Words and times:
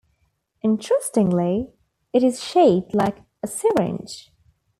Interestingly, 0.63 1.69
it 2.11 2.23
is 2.23 2.43
shaped 2.43 2.95
like 2.95 3.19
a 3.43 3.47
syringe. 3.47 4.31